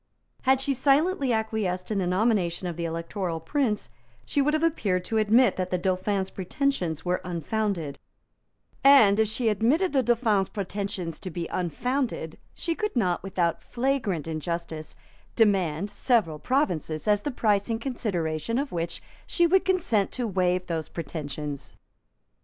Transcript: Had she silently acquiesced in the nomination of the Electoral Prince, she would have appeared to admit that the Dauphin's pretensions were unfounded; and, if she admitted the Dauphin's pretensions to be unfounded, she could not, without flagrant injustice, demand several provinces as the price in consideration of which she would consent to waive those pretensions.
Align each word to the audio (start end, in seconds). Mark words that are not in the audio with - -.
Had 0.41 0.59
she 0.59 0.73
silently 0.73 1.31
acquiesced 1.31 1.91
in 1.91 1.99
the 1.99 2.07
nomination 2.07 2.67
of 2.67 2.75
the 2.75 2.85
Electoral 2.85 3.39
Prince, 3.39 3.87
she 4.25 4.41
would 4.41 4.55
have 4.55 4.63
appeared 4.63 5.05
to 5.05 5.19
admit 5.19 5.57
that 5.57 5.69
the 5.69 5.77
Dauphin's 5.77 6.31
pretensions 6.31 7.05
were 7.05 7.21
unfounded; 7.23 7.99
and, 8.83 9.19
if 9.19 9.27
she 9.27 9.47
admitted 9.47 9.93
the 9.93 10.01
Dauphin's 10.01 10.49
pretensions 10.49 11.19
to 11.19 11.29
be 11.29 11.45
unfounded, 11.49 12.39
she 12.55 12.73
could 12.73 12.95
not, 12.95 13.21
without 13.21 13.61
flagrant 13.63 14.27
injustice, 14.27 14.95
demand 15.35 15.91
several 15.91 16.39
provinces 16.39 17.07
as 17.07 17.21
the 17.21 17.29
price 17.29 17.69
in 17.69 17.77
consideration 17.77 18.57
of 18.57 18.71
which 18.71 19.03
she 19.27 19.45
would 19.45 19.63
consent 19.63 20.11
to 20.13 20.25
waive 20.25 20.65
those 20.65 20.89
pretensions. 20.89 21.77